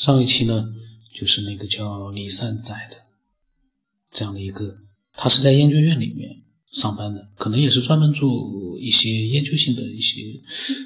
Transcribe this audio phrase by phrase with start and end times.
[0.00, 0.64] 上一期呢，
[1.14, 2.96] 就是那个叫李善宰的
[4.10, 4.78] 这样的一个，
[5.12, 6.30] 他是在研究院里面
[6.72, 10.22] 上班的，可能也是专门做一些研究性的一些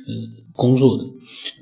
[0.08, 0.14] 呃
[0.52, 1.04] 工作的。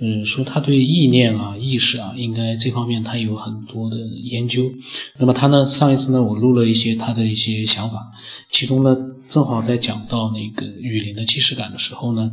[0.00, 4.72] 嗯，说他对意念啊、意识啊，应该这方面他有很多的研究。
[5.18, 8.10] 那么他呢，上一次呢，我录了一些他的一些想法，
[8.48, 8.96] 其中呢，
[9.28, 12.32] 正好在讲到那个雨林的既视感的时候呢，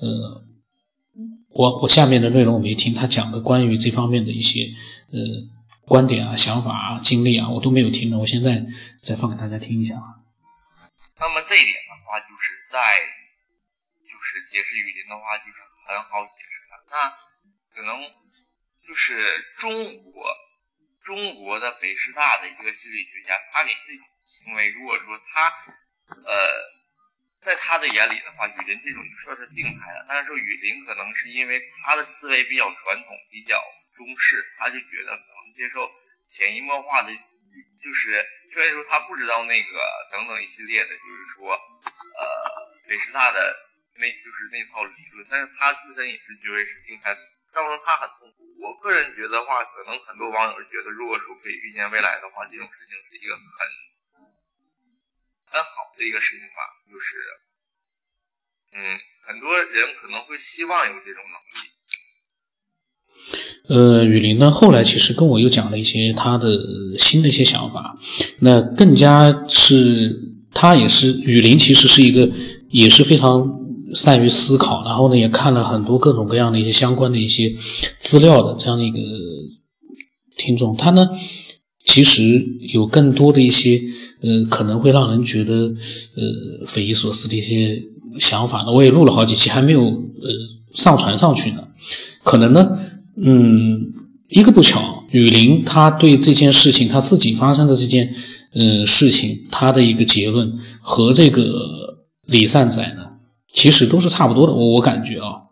[0.00, 0.44] 呃，
[1.58, 4.62] 我我下面的内容我没听，他讲的关于这方面的一些
[5.10, 5.18] 呃
[5.82, 8.16] 观点啊、想法啊、经历啊，我都没有听呢。
[8.16, 8.64] 我现在
[9.02, 10.22] 再放给大家听一下啊。
[11.18, 12.78] 那么这一点的话，就是在
[14.06, 15.58] 就是解释雨林的话，就是
[15.88, 16.78] 很好解释的。
[16.94, 17.10] 那
[17.74, 18.06] 可能
[18.86, 20.30] 就是中国
[21.02, 25.50] 中国的北师大的一个心理学家，他给这种行为，如果说他
[26.22, 26.32] 呃
[27.40, 30.06] 在他的眼里的话，雨林这种就算是病态了。
[30.08, 33.62] 但是说雨林可能是因为他的思维比较传统，比较
[33.94, 35.90] 中式，他就觉得可能接受
[36.28, 37.12] 潜移默化的，
[37.80, 43.64] 就是虽然说他不知道那个等等一系列的，就是说呃北师大的。
[44.00, 47.12] 那就是那套理论，但是他自身也是觉得是病态，
[47.50, 48.46] 造成他很痛苦。
[48.62, 53.42] 我个人觉得话，可能很多网友觉得，如果说可以预见未来的话，这种事情是一个很
[55.50, 56.60] 很好的一个事情吧。
[56.90, 57.16] 就是，
[58.72, 61.68] 嗯，很多人可能会希望有这种能力。
[63.68, 66.48] 呃，雨林呢，后来其实跟我又讲了一些他的
[66.98, 67.98] 新的一些想法，
[68.40, 70.18] 那更加是
[70.52, 72.30] 他也是雨林，其实是一个
[72.70, 73.56] 也是非常。
[73.94, 77.56] 善于思考，然后呢，也看了很多各种各样的一些相关的一些
[77.98, 78.98] 资料的这样的一个
[80.36, 81.08] 听众，他呢，
[81.88, 83.80] 其实有更多的一些
[84.20, 87.82] 呃，可能会让人觉得呃匪夷所思的一些
[88.18, 88.70] 想法呢。
[88.70, 90.28] 我也录了好几期，还没有呃
[90.72, 91.64] 上传上去呢。
[92.22, 92.78] 可能呢，
[93.16, 93.92] 嗯，
[94.28, 98.14] 一个不巧，雨林他对这件事情他自己发生的这件
[98.52, 101.42] 呃事情，他的一个结论和这个
[102.26, 103.06] 李善宰呢。
[103.50, 105.47] 其实都是差不多的，我我感觉啊，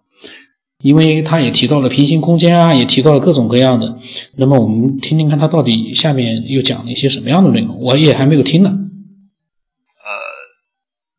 [0.86, 3.98] 因为他也提到了平行空间啊，也提到了各种各样的。
[4.38, 8.70] 那么我们听听看他到底下面又讲了一些什么样的内容，我也还没有听呢。
[8.70, 10.06] 呃，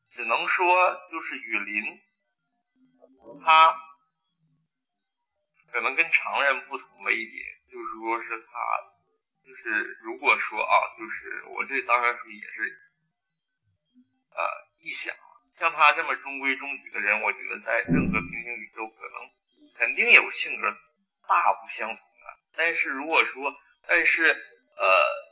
[0.07, 0.63] 只能说
[1.11, 1.83] 就是雨林，
[3.43, 3.75] 他
[5.67, 7.35] 可能跟常人不同的一点，
[7.67, 8.55] 就是说是他，
[9.43, 12.71] 就是如果说啊，就是我这当然说也是，
[14.31, 14.39] 呃，
[14.79, 15.11] 一想。
[15.51, 19.27] 像他这么中规中矩的人，我觉得在任何平行宇宙可能
[19.77, 20.67] 肯定有性格
[21.27, 22.37] 大不相同的。
[22.55, 23.53] 但是如果说，
[23.87, 24.23] 但是
[24.75, 24.85] 呃，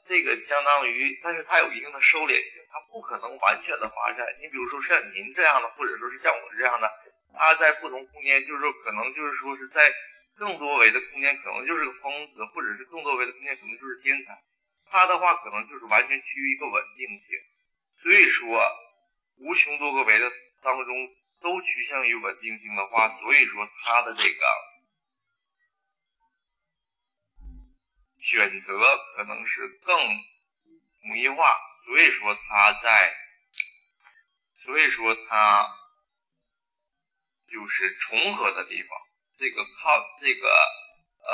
[0.05, 4.25] 这个相当于，但是它有一定的收敛性，它不可能完全的发散。
[4.39, 6.91] 你比如说像您这样的，或者说是像我这样的，
[7.33, 9.93] 他在不同空间，就是说可能就是说是在
[10.37, 14.41] 更多维的空间，可能就是个疯子，或者是更多维的空间可能就是天才。
[14.89, 17.37] 他的话可能就是完全趋于一个稳定性，
[17.95, 18.61] 所以说。
[19.37, 20.95] 无穷多个维的当中
[21.45, 24.45] 都趋向于稳定性的话，所以说它的这个
[28.17, 28.79] 选择
[29.15, 29.95] 可能是更
[31.03, 31.55] 统一化，
[31.85, 33.15] 所以说它在，
[34.55, 35.69] 所以说它
[37.47, 38.89] 就是重合的地方，
[39.35, 41.31] 这个靠这个呃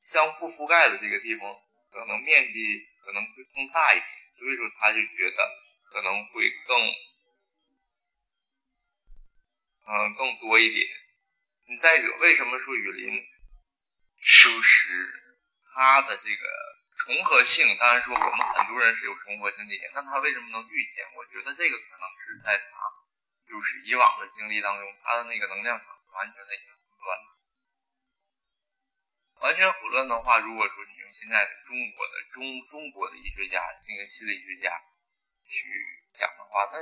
[0.00, 1.54] 相互覆盖的这个地方，
[1.92, 5.60] 可能面积可能会更大一点，所以说他就觉得。
[5.92, 6.80] 可能会更，
[9.86, 10.86] 嗯，更多一点。
[11.68, 13.22] 你再者，为什么说雨林
[14.42, 15.08] 就是
[15.74, 16.44] 它的这个
[16.98, 17.76] 重合性？
[17.78, 21.04] 当然说我们很多人是有重合性这点，那它为什么能遇见？
[21.16, 22.64] 我觉得这个可能是在它
[23.48, 27.24] 就是以往的经历当中，它的那个能量场完全的已经混乱了。
[29.40, 34.80] 完全混乱的话，如果说你用现在中国的中中国的医学家那个心理学家。
[35.42, 35.66] 去
[36.14, 36.78] 讲的话，那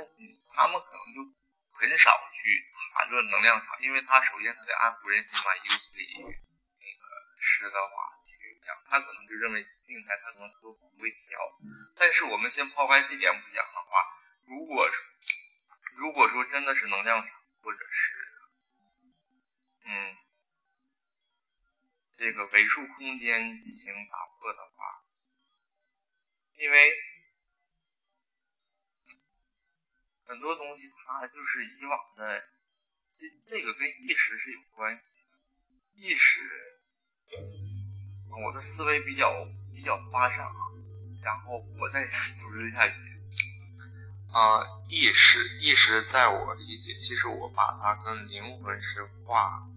[0.53, 1.25] 他们可能就
[1.71, 7.05] 很少去谈论能量场，因为他首先他得按乎人心嘛，一个心理那个
[7.37, 11.39] 师的话去讲，他可能就认为病态，他可能都不会调。
[11.95, 14.05] 但是我们先抛开这点不讲的话，
[14.45, 15.05] 如果说
[15.95, 18.17] 如果说真的是能量场，或者是
[19.85, 20.17] 嗯
[22.17, 25.03] 这个维数空间进行打破的话，
[26.57, 26.93] 因为。
[30.29, 32.43] 很多东西它就是以往的，
[33.11, 35.23] 这这个跟意识是有关系的。
[35.95, 36.41] 意识，
[38.45, 39.27] 我的思维比较
[39.73, 40.69] 比较发散啊，
[41.23, 43.19] 然后我再组织一下语言。
[44.31, 49.67] 啊，意识，意识在我理解，其实我把它跟灵魂是画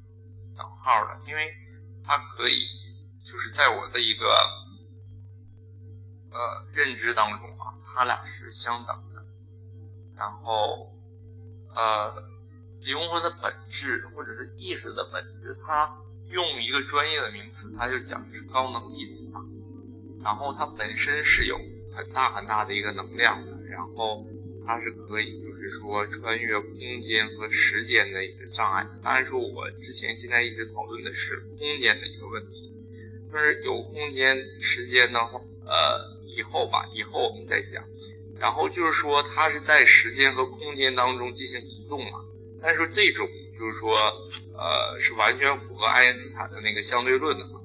[0.55, 1.57] 等号的，因为
[2.05, 2.67] 它可以
[3.25, 4.27] 就是在我的一个
[6.31, 9.12] 呃认知当中啊，它俩是相等。
[10.23, 10.95] 然后
[11.75, 12.15] 呃，
[12.81, 15.99] 灵魂的本质或者是意识的本质，它
[16.31, 19.41] 用一个专业的名词，它就讲是高能粒子嘛。
[20.23, 21.59] 然后它本身是有
[21.93, 24.25] 很大很大的一个能量的，然后。
[24.65, 28.87] 它是可以，就是说穿越空间和时间的一个障碍。
[29.03, 32.73] 当然说，我之前现在一直讨论的是空间的一个问题，
[33.29, 37.83] 就是有空间、时间的话，呃，以后吧，以后我们再讲。
[38.39, 42.21] 然后就是说，它是在时间和空间当中进行移动嘛。
[42.61, 43.97] 但是这种就是说，
[44.55, 47.61] 呃，是完全符合爱因斯坦的那个相对论的嘛。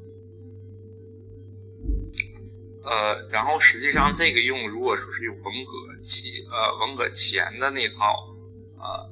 [2.83, 8.35] 呃，然后实际上这个用，如果说是用文革期，呃，文革前的那套，
[8.79, 9.09] 呃，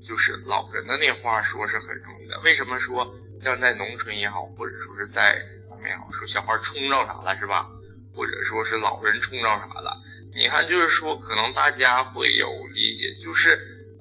[0.00, 2.38] 就是老人的那话说是很容易的。
[2.40, 7.68] 为什么说像在农村也好，或者说是在怎么样说小孩冲着啥了是吧？
[8.14, 9.87] 或者说是老人冲着啥了？
[10.34, 13.50] 你看，就是说可能大家会有理解，就是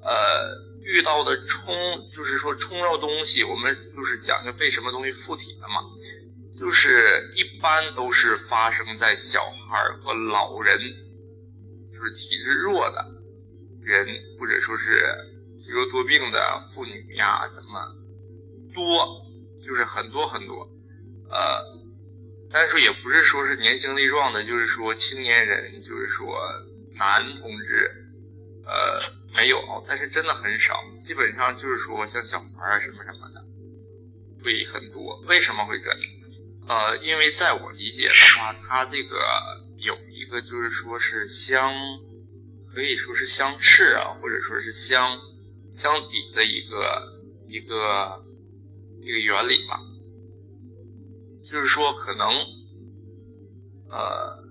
[0.02, 0.10] 呃
[0.84, 1.74] 遇到的冲，
[2.12, 5.82] 就是说冲着东西，我们就是讲究被什么东西附体了嘛。
[6.58, 10.80] 就是一般都是发生在小孩和老人，
[11.92, 13.06] 就是体质弱的
[13.84, 14.08] 人，
[14.40, 15.16] 或者说是
[15.62, 17.80] 体弱多病的妇女呀，怎么
[18.74, 19.24] 多，
[19.64, 20.68] 就是很多很多，
[21.30, 21.64] 呃，
[22.52, 26.40] 但是说也不是说是年轻力壮的，就是说青年人，就是说
[26.96, 28.08] 男同志，
[28.66, 29.00] 呃，
[29.36, 33.44] 没有，但是真的很少，基本上就是说像小孩啊什么什么的
[34.44, 36.00] 会很多，为什么会这样？
[36.68, 39.18] 呃，因为在我理解的话，它这个
[39.78, 41.74] 有一个就是说是相，
[42.74, 45.18] 可以说是相斥啊，或者说是相
[45.72, 48.26] 相抵的一个一个
[49.02, 49.80] 一个原理吧。
[51.50, 52.28] 就是说，可能
[53.90, 54.44] 呃，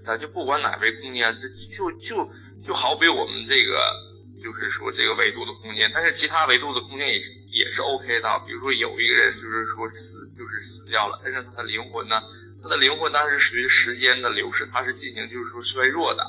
[0.00, 2.30] 咱就不管哪维空间，这就就
[2.64, 4.12] 就好比我们这个。
[4.42, 8.42] 就是说这个维度的空间，但是其他维度的空间也是也是 OK 的。
[8.44, 12.20] 比如说有一个人就是说死就是死掉了，但是他的灵魂呢，
[12.60, 16.26] 他的灵魂当是随着时间的流逝，他是进行就是说衰弱的。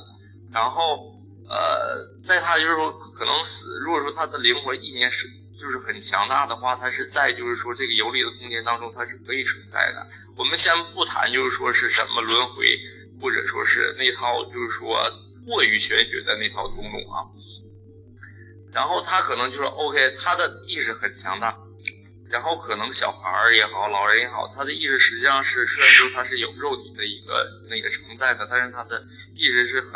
[0.51, 1.11] 然后
[1.49, 10.07] 呃，在他就是说可能死，如果说他的灵魂一年是就是很强大的话，他是在就是说这个游离的空间当中，它是可以存在的。
[10.35, 12.79] 我们先不谈就是说是什么轮回，
[13.21, 14.97] 或者说是那套就是说
[15.45, 17.29] 过于玄学的那套东东啊。
[18.71, 21.55] 然后他可能就是 OK，他的意识很强大，
[22.29, 29.05] 然后可能小孩儿也好，老人也好，他的意识实际上是虽然说他是有肉体的一个那个承载的，但是他的
[29.35, 29.91] 意识是很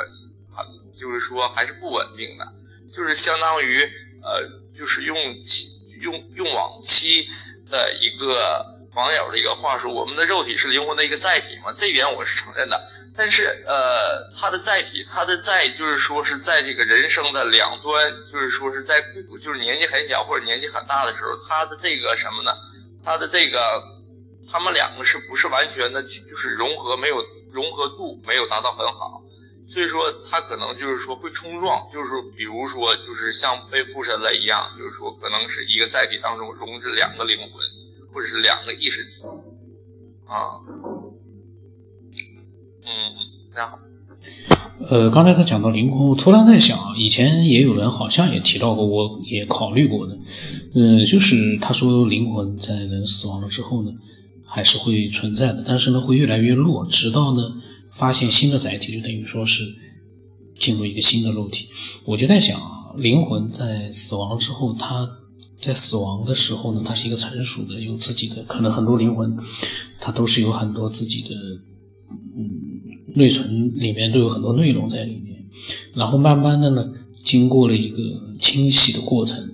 [0.52, 2.54] 很就是说还是不稳定的，
[2.94, 3.82] 就是相当于
[4.22, 5.70] 呃就是用期
[6.02, 7.28] 用用往期
[7.72, 8.76] 的一个。
[8.96, 11.72] 网友的一个话说：“我们的肉体是灵魂的一个载体嘛？
[11.72, 12.82] 这一点我是承认的。
[13.16, 19.00] 但是，呃，它的载体，它的载，就是说是在这个人生的两端，就是说是在，
[19.40, 22.52] 就是年纪很小或者年纪很大的时候，它的这个什么呢？
[23.06, 23.84] 它的这个，
[24.52, 29.22] 他们两个是不是完全的，就是融合没有融合度没有达到很好？
[29.68, 37.50] 所以说，它可能就是说会冲撞，就是比如说，就是像被附身了一样，就是说可能是一个载体当中容置两个灵魂。”
[38.14, 39.22] 或者是两个意识体
[40.26, 40.58] 啊，
[42.82, 42.90] 嗯，
[43.54, 43.78] 然后，
[44.90, 50.18] 呃，刚才他讲到灵魂，我突然在想，以前也有人好像也提到过，我也考虑过的，
[50.74, 53.92] 嗯，就是他说灵魂在人死亡了之后呢，
[54.44, 57.54] 还是会存在的，但是呢会越来越弱，直到呢
[57.98, 59.64] 发现新的载体，就等于说是
[60.58, 61.68] 进入一个新的肉体。
[62.06, 62.60] 我就在想，
[62.98, 65.10] 灵魂在死亡之后，它。
[65.60, 69.36] 在死亡的时候呢，它是一个成熟的，有自己的，可能很多灵魂，
[70.00, 71.30] 它都是有很多自己的，
[72.38, 72.48] 嗯，
[73.16, 75.44] 内存里面都有很多内容在里面，
[75.96, 76.88] 然后慢慢的呢，
[77.26, 77.98] 经过了一个
[78.40, 79.50] 清洗的过程，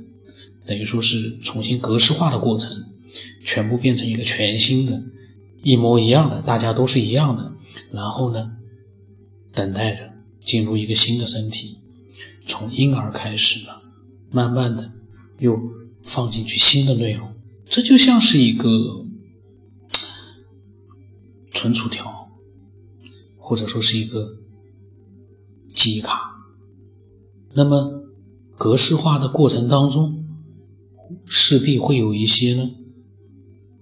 [0.68, 2.84] 等于说是重新格式化的过程，
[3.46, 5.02] 全部变成一个全新的，
[5.64, 7.54] 一模一样的，大家都是一样的，
[7.92, 8.58] 然后呢，
[9.54, 11.78] 等待着进入一个新的身体，
[12.48, 13.82] 从婴儿开始了，
[14.32, 14.92] 慢慢的
[15.40, 15.60] 又。
[16.06, 17.34] 放进去新的内容，
[17.66, 19.06] 这就像是一个
[21.54, 22.30] 存储条，
[23.38, 24.36] 或者说是一个
[25.74, 26.36] 记忆卡。
[27.54, 28.04] 那么
[28.58, 30.26] 格式化的过程当中，
[31.26, 32.72] 势必会有一些呢，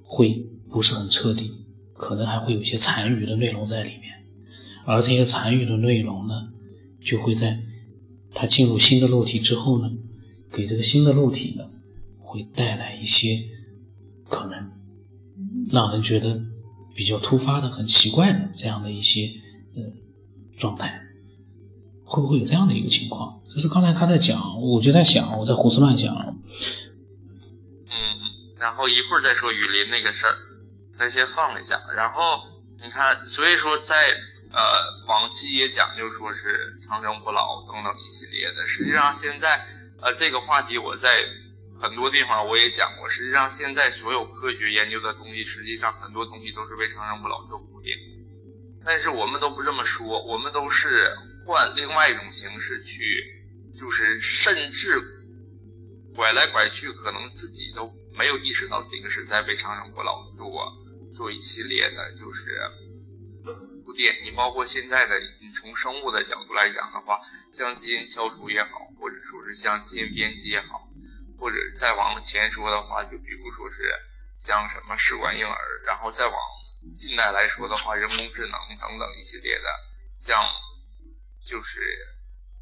[0.04, 1.52] 会不是很彻底，
[2.02, 4.26] 可能还会有一些残余的内容在里面。
[4.86, 6.50] 而这些残余的内容呢，
[7.00, 7.60] 就会在
[8.34, 9.92] 它进入新的肉体之后呢，
[10.52, 11.66] 给这个新的肉体呢。
[12.24, 13.44] 会带来一些
[14.24, 14.72] 可能
[15.70, 16.42] 让人觉得
[16.96, 19.30] 比较突发的、很奇怪的这样的一些
[19.76, 19.84] 呃
[20.58, 21.02] 状态，
[22.06, 23.42] 会不会有这样的一个情况？
[23.54, 26.16] 就是刚才他在讲，我就在想，我在胡思乱想。
[26.16, 27.92] 嗯，
[28.58, 30.36] 然后一会儿再说雨林那个事儿，
[31.02, 31.82] 咱先放一下。
[31.98, 32.46] 然后
[32.80, 33.96] 你看，所以说在
[34.54, 34.62] 呃
[35.08, 39.66] 往期也讲究说是长生不老等等一系列的，实际上现在
[40.00, 41.10] 呃这个话题我在。
[41.82, 47.98] 很多地方我也讲过，实际上现在所有科学研究的东西，实际上很多东西都是为长生不老做铺垫。
[48.86, 51.12] 但是我们都不这么说，我们都是
[51.44, 53.26] 换另外一种形式去，
[53.76, 55.02] 就是甚至
[56.16, 60.48] 拐来拐去，可能自己都没有意识到这个是在为长生不老做
[61.14, 62.60] 做一系列的，就是
[63.86, 64.24] 铺垫。
[64.24, 67.20] 你包括现在的，你从生物的角度来讲的话，
[67.54, 70.88] 像基因敲除也好，或者说是像基因编辑也好。
[71.40, 73.82] 或者再往前说的话，就比如说是
[74.40, 76.38] 像什么试管婴儿，然后再往
[76.96, 79.66] 近代来说的话，人工智能等等一系列的，
[80.16, 80.46] 像
[81.44, 81.82] 就是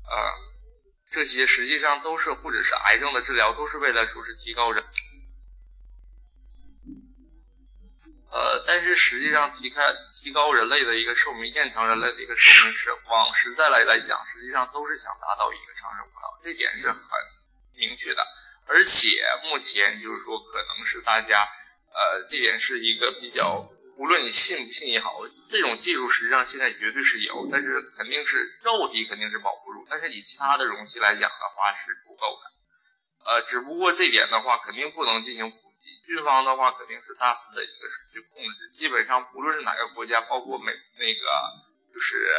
[0.07, 0.31] 呃
[1.09, 4.81] 这些实际上都是或者是癌症的治疗，都是为了说是提高人，
[8.31, 9.81] 呃，但是实际上提开
[10.13, 17.00] 提高人类的一个寿命，延长人类的一个寿命是往实在来来讲，实际上都是想达到一个长生不老，这点是很
[17.75, 18.25] 明确的。
[18.67, 21.48] 而且目前就是说，可能是大家，
[21.91, 23.67] 呃，这点是一个比较，
[23.98, 35.51] 无论你信不信也好，这种技术实际上现在绝对是有，但是肯定是肉体肯定是保不住，但是以其他的容器来讲的话是足够的，呃，只不过这点的话肯定不能进行
[36.09, 41.21] 军方的话肯定是大肆的一个是去控制，基本上不论是哪个国家，包括美那个
[41.93, 42.33] 就是，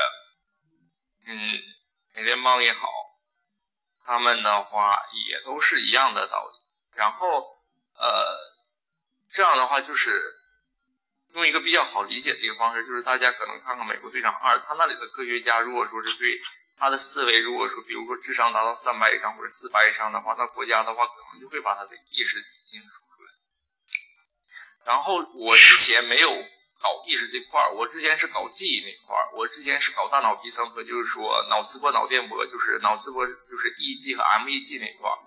[1.26, 1.62] 嗯，
[2.14, 2.88] 美联邦也好。
[4.04, 7.62] 他们的话也都是一样的道理，然后，
[7.94, 8.36] 呃，
[9.30, 10.20] 这样的话就是
[11.34, 16.40] 用一个比较好理解的一个方式，就是大家可能看看《美国队长二》，他那里的科学家如果说是对
[16.76, 23.30] 他的思维，如果说比如说智商达到三百以上或者四百以上的话，那国家的话可能就会把他的意识进行输出来。
[24.84, 26.30] 然后我之前没有。
[26.82, 35.18] 搞意识这块儿，我之前是搞记忆那块儿，我之前是搞大脑皮层和就是说脑磁波、脑电波，就是脑磁波就是 EEG 和 MEG 那块儿。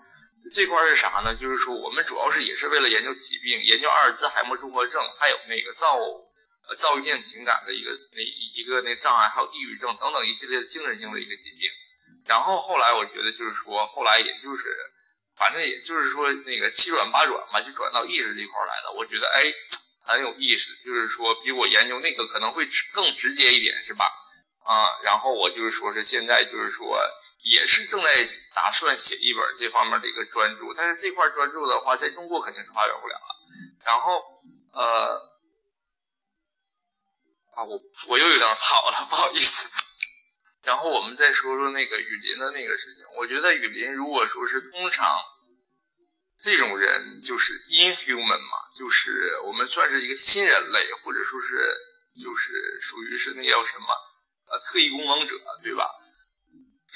[0.52, 1.32] 这块儿是啥呢？
[1.32, 11.70] 就是说我们主要是也是为了研究疾病，研究阿尔兹海默综合症，还有那个躁呃躁郁性情感的一个那一个那障碍，还有抑郁症等等一系列的精神性的一个疾病。
[12.26, 14.76] 然后后来我觉得就是说，后来也就是
[15.36, 18.92] 反正也就是说那个七转八转吧，就转到意识这块来了。
[18.96, 19.52] 我觉得哎。
[20.06, 24.04] 很有意思，就是说比我研究那个可能会更直接一点，是吧？
[24.62, 27.00] 啊，然后我就是说是现在就是说
[27.42, 28.10] 也是正在
[28.54, 33.36] 打算写一本这方面的一个专著，但是这块专著的话，在中国肯定是发表不了了。
[33.82, 34.22] 然后
[34.74, 35.16] 呃，
[37.54, 39.70] 啊，我我又有点跑了，不好意思。
[40.64, 45.20] 然后我们再说说那个雨林的那个事情，我觉得雨林如果说是通常。
[46.42, 51.74] 这种人就是 inhuman 嘛，就是我们算是一个新人类，或者说是
[52.22, 53.86] 就是属于是那叫什么
[54.50, 55.88] 呃特异功能者，对吧？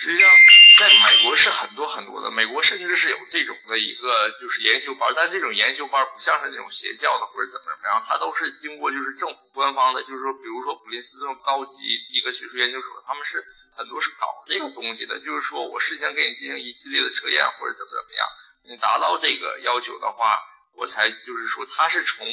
[0.01, 0.31] 实际上，
[0.79, 11.79] 在美国是很多很多的，美国甚至是有这种的一个就是研修班，但这种研修班不像是那种邪教的或者怎么怎么样，它都是经过就是政府官方的，就是说，比如说普林斯顿高级
[12.13, 18.29] 一个学术研究所，他们是很多是搞这个东西的，就是说我事先给你进行一系列的测验或者怎么怎么样，
[18.71, 20.39] 你达到这个要求的话，
[20.77, 22.25] 我才就是说它是从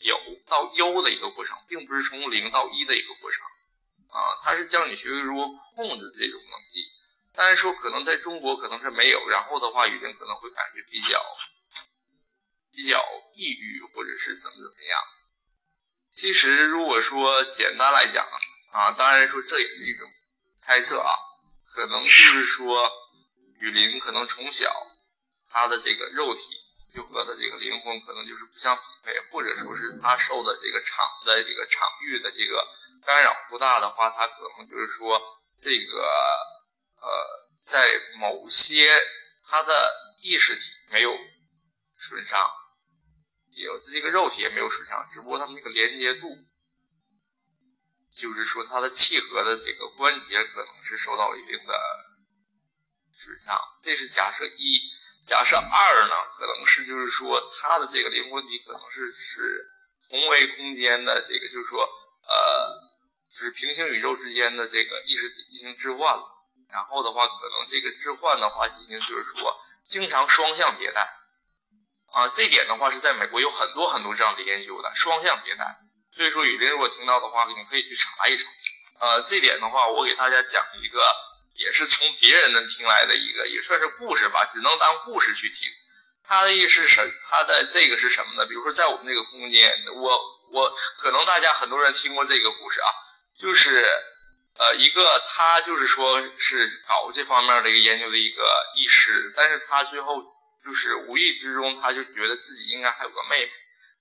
[0.00, 3.44] 有到优的一个过程，并不是从零到一的一个过程。
[4.12, 6.60] 啊，它是教你学会如何控制这种能
[7.34, 11.18] 但是说可能在中国可能是没有，然后的话，雨林可能会感觉比较
[12.70, 13.02] 比较
[13.34, 15.00] 抑郁，或者是怎么怎么样。
[16.12, 18.28] 其实如果说简单来讲
[18.72, 20.06] 啊，当然说这也是一种
[20.58, 21.14] 猜测啊，
[21.72, 22.92] 可能就是说
[23.60, 24.70] 雨林可能从小
[25.48, 26.42] 他的这个肉体
[26.94, 32.68] 就和他这个灵魂可能就是不相匹配，或者说是他受的这个场的这个场域的这个
[33.06, 35.18] 干扰不大的话，他可能就是说
[35.58, 36.51] 这个。
[37.02, 37.08] 呃，
[37.60, 37.84] 在
[38.20, 38.88] 某些
[39.48, 39.92] 他的
[40.22, 41.12] 意识体没有
[41.98, 42.48] 损伤，
[43.50, 46.28] 也有这个肉体也没有损伤，只不过他们这个连接度，
[48.14, 51.80] 就是说他的契合的这个关节可能是受到一定的
[53.12, 53.58] 损伤。
[53.80, 54.80] 这是假设一，
[55.24, 59.68] 假设二呢，可能是就是说他的这个灵魂体可能是是
[60.08, 61.82] 同维空间的这个，就是说
[62.28, 62.80] 呃，
[63.28, 66.31] 就是平行宇宙之间的这个意识体进行置换了。
[66.72, 71.06] 然后的话，可能这个置换的话进行就是说经常双向迭代，
[72.12, 75.78] 啊，这点的话是在美国有很多很多这样的研究的双向迭代。
[76.14, 78.46] 所以说，雨林如果听到的话，你可以去查一查。
[79.00, 81.02] 呃，这点的话，我给大家讲一个，
[81.54, 85.68] 也是从别人那听来的一个，也算是故事吧，只能当故事去听。
[86.22, 87.10] 他的意思是什？
[87.30, 88.46] 他的这个是什么呢？
[88.46, 90.20] 比如说，在我们这个空间，我
[90.52, 92.88] 我可能大家很多人听过这个故事啊，
[93.36, 93.84] 就是
[94.58, 98.44] 呃，一个他就是说是搞这方面的一个研究的一个
[98.76, 100.22] 医师，但是他最后
[100.64, 103.50] 就是无意之中，他就觉得自己应该还有个妹妹，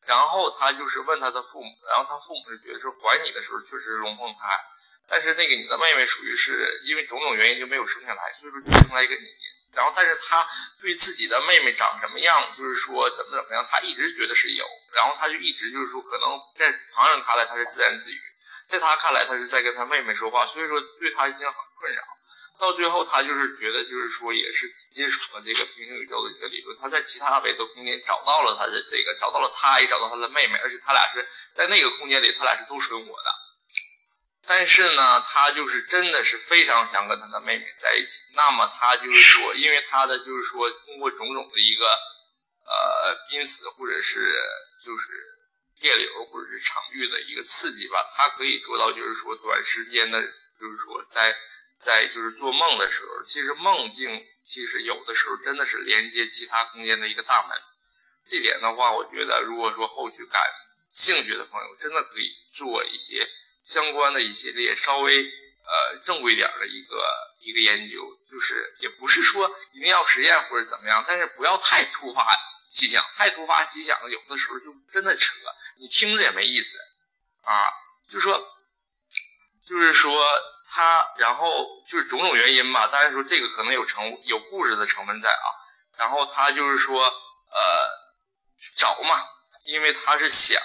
[0.05, 4.59] 然后他就是问他的父母，然后他父母就觉得说怀你的时候确实是龙凤胎，
[5.07, 9.21] 但是那个你的妹妹属于是因为种种原因就没有生下来，所以说就生了一个你。
[9.73, 10.45] 然后，但是他
[10.81, 14.65] 对自己的妹妹长什么样，就是说怎么怎么样，他一直觉得是有。
[14.91, 18.19] 然后他就一直就是说，可能在旁人看来他是自言自语，
[18.71, 22.01] 在他看来他是在跟他妹妹说话，所以说对他已经很困扰。
[22.57, 33.29] 到最后，他就是觉得就是说，也是接触了这个平行宇宙的一个理论，他在其他维度空间找到了他的这个，找到了他，也找到他的妹妹，而且他俩是在那个空间里，他俩是都存活的。
[34.47, 38.21] 但是呢，他就是真的是非常想跟他的妹妹在一起。
[38.35, 44.33] 那么他就是说，因为他的就是说，通过种种的一个呃濒死或者是
[44.85, 45.09] 就是
[45.81, 51.35] 电流或者是场域的一个刺激吧，它可以做到就是说短时间的，就是说在
[51.79, 57.57] 在就是做梦的时候，其实梦境其实有的时候真的是连接其他空间的一个大门。
[58.25, 60.41] 这点的话，我觉得如果说后续感
[60.87, 63.27] 兴趣的朋友，真的可以做一些。
[63.63, 67.03] 相关的一系列稍微呃正规点的一个
[67.41, 72.23] 一个研究，就是也不是说一定要实验或者怎么样，但是不要太突发
[72.71, 75.33] 奇想，太突发奇想有的时候就真的扯，
[75.77, 76.77] 你听着也没意思
[77.43, 77.69] 啊。
[78.09, 78.41] 就说
[79.63, 80.25] 就是说
[80.69, 85.47] 他，然后就是种种原因吧，但是说这个可能有成有故事的成分在啊。
[85.97, 87.89] 然后他就是说呃
[88.77, 89.21] 找嘛，
[89.65, 90.59] 因为他是想。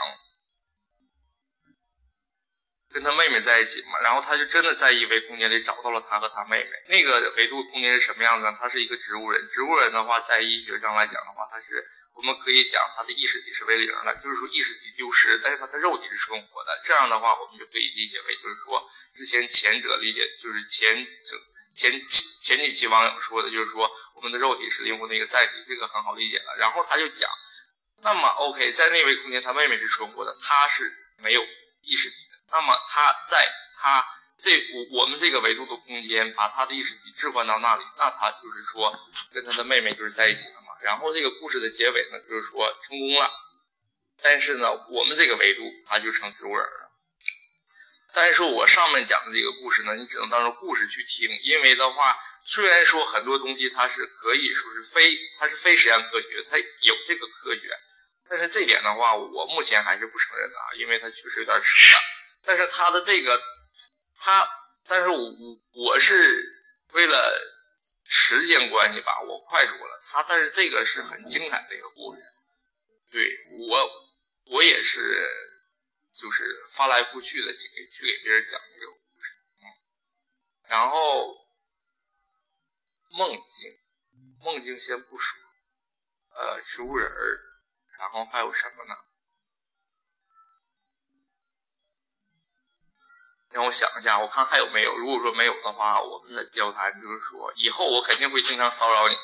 [2.97, 6.71] 跟他妹妹在一起嘛，然后他就真的在一维空间里找到了他和他妹妹。
[6.89, 8.56] 那个维度空间是什么样子呢？
[8.59, 9.47] 他是一个植物人。
[9.50, 16.80] 植物人的话，在医学上来讲的话，他是我们可以讲他的意识体是为零的，就是说意识体丢失，但是他的肉体是存活的。
[16.82, 18.82] 这样的话，我们就可以理解为，就是说
[19.15, 21.39] 之前前者理解就是前者
[21.75, 22.00] 前
[22.41, 26.56] 前几期网友说的，就是说我们的肉体是灵魂的一个载体，这个很好理解了。
[26.59, 27.28] 然后他就讲，
[28.00, 31.45] 那么 OK，在那维空间，他妹妹是存活的，他是没有
[31.82, 32.25] 意识体。
[32.50, 34.06] 那么他在他
[34.39, 38.99] 这我我们这个维度的空间，把他的意识体置换到那里，那他就是说
[39.32, 40.76] 跟他的妹妹就是在一起了嘛。
[40.82, 43.30] 然后这个故事的结尾呢，就是说成功了。
[44.23, 46.91] 但是呢，我们这个维度他就成植物人了。
[48.13, 57.69] 但是我上面讲的这个故事呢，你只能当做故事去听，因为的话，虽然说很多东西它是可以说是非，它是非实验科学，它有这个科学，
[58.30, 61.97] 但是这点的话，我目前还是不承认的啊，因为它确实有点扯。
[62.47, 63.43] 但是他的这个，
[64.17, 64.49] 他，
[64.87, 65.19] 但是我
[65.73, 66.15] 我是
[66.93, 67.43] 为了
[68.04, 72.23] 时间关系吧，我快说了他，但是这个是很精彩的一个故事，
[73.11, 73.28] 对
[73.69, 73.91] 我
[74.47, 75.28] 我也是
[76.15, 79.65] 就是翻来覆去的去给去给别人讲这个故事，嗯，
[80.69, 81.37] 然后
[83.11, 83.78] 梦境
[84.43, 85.41] 梦境先不说，
[86.37, 87.41] 呃，植物人儿，
[87.99, 88.95] 然后还有什么呢？
[93.56, 94.95] 让我想一下，我看还有没有。
[94.99, 99.21] 如果说没有的话，我们的交谈就是说，以后我肯定会经常骚扰你的。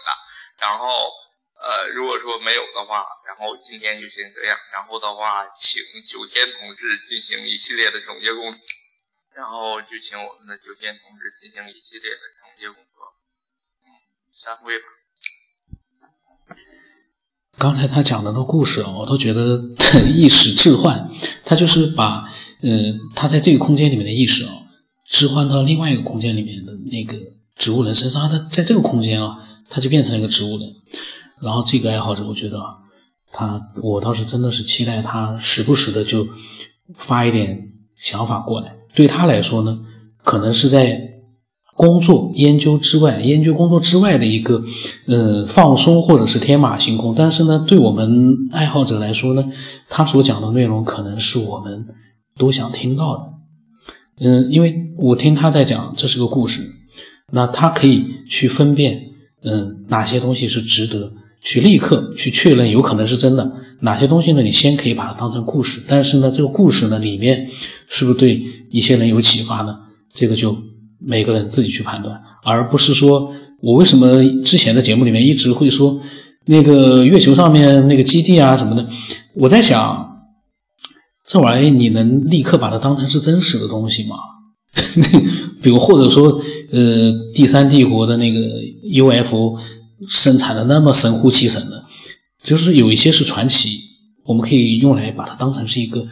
[0.56, 1.12] 然后，
[1.60, 4.58] 呃，如果说没有的话，然后今天就先这样。
[4.72, 8.58] 然后的话，请九天同志进行一系列的总结工作。
[9.34, 13.14] 然后就请我们的九天同志进行一系列的总结工作。
[13.84, 14.00] 嗯，
[14.34, 14.86] 散会吧。
[17.62, 19.62] 刚才他讲的那个故事我都觉得
[20.12, 21.08] 意识置换，
[21.44, 22.28] 他就是把，
[22.62, 24.50] 嗯，他在这个空间里面的意识啊，
[25.08, 27.16] 置换到另外一个空间里面的那个
[27.56, 29.38] 植物人身上，他在这个空间啊，
[29.70, 30.68] 他就变成了一个植物人。
[31.40, 32.74] 然后这个爱好者，我觉得啊，
[33.32, 36.26] 他，我倒是真的是期待他时不时的就
[36.96, 37.56] 发一点
[37.96, 38.74] 想法过来。
[38.92, 39.78] 对他来说呢，
[40.24, 41.11] 可能是在。
[41.74, 44.62] 工作研究之外，研究工作之外的一个，
[45.06, 47.14] 呃，放松或者是天马行空。
[47.16, 49.44] 但是呢，对我们爱好者来说呢，
[49.88, 51.86] 他所讲的内容可能是我们
[52.36, 53.22] 都想听到的。
[54.20, 56.70] 嗯，因为我听他在讲，这是个故事，
[57.32, 59.06] 那他可以去分辨，
[59.42, 64.42] 嗯，哪些东西是值得去立刻去确认有可能是真的，哪些东西呢？
[64.42, 67.48] 你先可以把它当成故事，但是呢，这个故事呢里面
[67.88, 69.74] 是不是对一些人有启发呢？
[70.12, 70.54] 这个就。
[71.04, 76.00] 每个人自己去判断，而不是说我为什么之前的节目里面一直会说，
[76.46, 78.88] 那个月球上面那个基地啊什么的，
[79.34, 80.08] 我在想，
[81.26, 84.16] 这玩意你能立刻把它当成是真实的东西吗？
[85.62, 86.40] 比如或者说，
[86.72, 88.40] 呃，第三帝国的那个
[88.90, 89.58] UFO
[90.08, 91.84] 生产的那么神乎其神的，
[92.42, 93.78] 就是有一些是传奇，
[94.24, 96.08] 我们可以用来把它当成是一个呃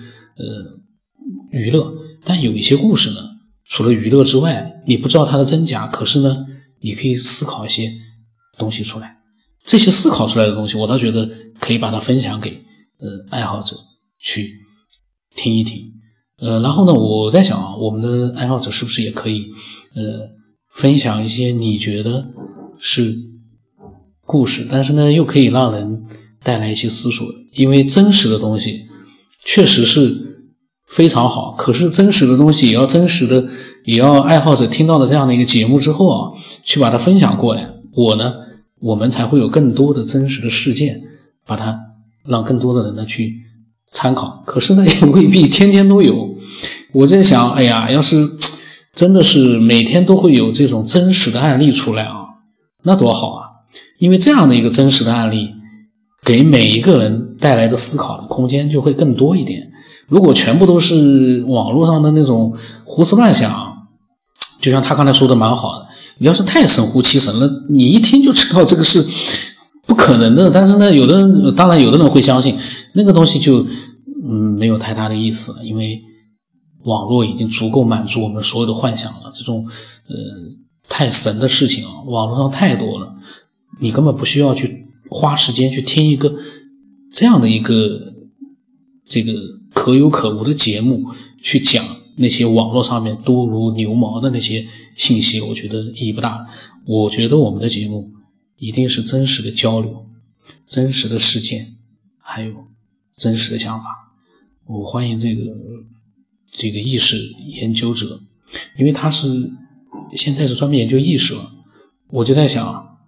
[1.50, 3.16] 娱乐，但有一些故事呢，
[3.70, 6.44] 除了娱乐之外，你不知道它的真假，可是呢，
[6.80, 7.90] 你可以思考一些
[8.58, 9.16] 东西出来。
[9.64, 11.30] 这些思考出来的东西，我倒觉得
[11.60, 12.50] 可以把它分享给
[12.98, 13.76] 呃爱好者
[14.18, 14.52] 去
[15.36, 15.80] 听一听。
[16.38, 19.46] 呃，然后呢，我在想啊，我们的爱好者是不是也可以
[19.94, 20.28] 呃
[20.72, 22.26] 分享一些你觉得
[22.80, 23.16] 是
[24.22, 26.06] 故事，但是呢又可以让人
[26.42, 28.86] 带来一些思索，因为真实的东西
[29.44, 30.29] 确实是
[30.90, 31.54] 非常好。
[31.56, 33.46] 可是真实的东西也要真实的，
[33.84, 37.70] 也要爱好者听到了这样的一个节目之后啊，去把它分享过来。
[37.94, 38.34] 我呢。
[38.82, 41.02] 我们才会有更多的真实的事件，
[41.46, 41.78] 把它
[42.24, 43.34] 让更多的人呢去
[43.92, 44.42] 参考。
[44.46, 46.34] 可是呢，也未必天天都有。
[46.94, 48.26] 我在想，哎呀，要是
[48.94, 52.24] 真的是每天都会有这种真实的案例出来啊，
[52.84, 53.44] 那多好啊！
[53.98, 55.50] 因为这样的一个真实的案例，
[56.24, 59.69] 给每一个人带来的思考的空间就会更多一点。
[60.10, 63.88] 如果全部都是网络上的那种胡思乱想，
[64.60, 65.86] 就像他刚才说的蛮好的。
[66.18, 69.06] 你要是太神乎其神了，你一听就知道这个是
[69.86, 70.50] 不可能的。
[70.50, 72.54] 但是呢，有的人当然有的人会相信
[72.92, 73.64] 那个东西，就
[74.22, 76.02] 嗯没有太大的意思了，因为
[76.84, 79.30] 网络已经足够满足我们所有的幻想了。
[79.32, 79.66] 这种
[80.08, 80.14] 呃
[80.88, 83.14] 太神的事情啊，网络上太多了，
[83.80, 86.34] 你根本不需要去花时间去听一个
[87.14, 88.12] 这样的一个
[89.08, 89.32] 这个
[89.80, 91.06] 可有可无的节目
[91.42, 91.82] 去讲。
[92.16, 96.46] 那些网络上面多如牛毛的那些信息，我觉得意义不大。
[96.84, 98.10] 我觉得我们的节目
[98.58, 100.06] 一定是真实的交流、
[100.66, 101.76] 真实的事件，
[102.18, 102.66] 还有
[103.16, 103.86] 真实的想法。
[104.66, 105.44] 我欢迎这个
[106.52, 107.16] 这个意识
[107.46, 108.20] 研究者，
[108.78, 109.50] 因为他是
[110.14, 111.52] 现在是专门研究意识了。
[112.08, 112.98] 我就在想，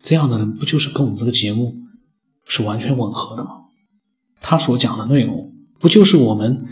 [0.00, 1.74] 这样的人不就是跟我们这个节目
[2.46, 3.50] 是完全吻合的吗？
[4.40, 5.50] 他所讲的内容，
[5.82, 6.64] 不就是我们？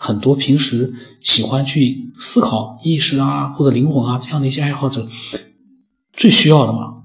[0.00, 5.08] 很多平时喜欢去思考意识啊或者灵魂啊这样的一些爱好者
[6.12, 7.02] 最需要的嘛，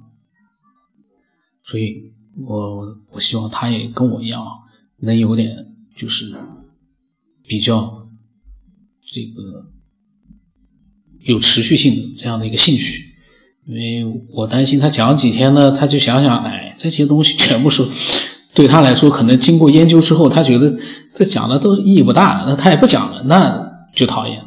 [1.66, 2.14] 所以
[2.46, 4.46] 我我希望他也跟我一样
[5.00, 6.36] 能有点就是
[7.48, 8.08] 比较
[9.12, 9.66] 这个
[11.22, 13.16] 有持续性的这样的一个兴趣，
[13.66, 17.84] 因为我担心他讲几天呢，他就想想，哎，这些东西全部是。
[18.54, 20.72] 对他来说，可能经过研究之后，他觉得
[21.12, 24.40] 这讲的都意义不大，那他也不讲了，那就讨厌。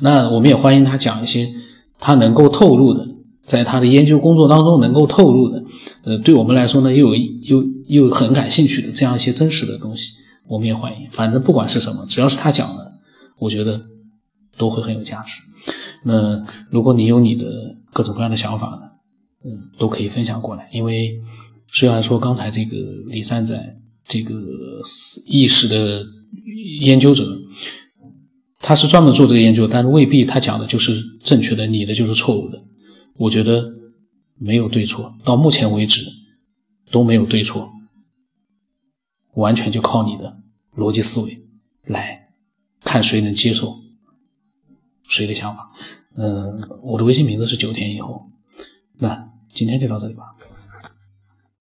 [0.00, 1.50] 那我们也欢迎他讲一些
[1.98, 3.06] 他能够透露的，
[3.42, 5.62] 在他的研究工作当中能够透露的，
[6.04, 10.12] 呃，对我们来说呢，又有又又很感兴趣的这样一些真实的东西，
[10.46, 11.08] 我们也欢迎。
[11.10, 12.92] 反正不管是什么，只要是他讲的，
[13.38, 13.80] 我觉得
[14.58, 15.40] 都会很有价值。
[16.04, 17.46] 那如果你有你的
[17.94, 18.82] 各种各样的想法呢，
[19.46, 21.18] 嗯，都可以分享过来，因为。
[21.70, 22.76] 虽然说刚才这个
[23.06, 23.76] 李三仔
[24.06, 24.34] 这个
[25.26, 26.04] 意识的
[26.80, 27.38] 研究者，
[28.60, 32.62] 他是专门做这个研究，但是未必他讲的就是正确的，你的就是错误的。
[33.16, 33.70] 我觉得
[34.38, 36.06] 没有对错，到目前为止
[36.90, 37.70] 都没有对错，
[39.34, 40.38] 完全就靠你的
[40.76, 41.38] 逻辑思维
[41.86, 42.28] 来
[42.82, 43.78] 看谁能接受
[45.08, 45.70] 谁的想法。
[46.16, 48.22] 嗯，我的微信名字是九天以后。
[48.98, 50.24] 那今天就到这里吧。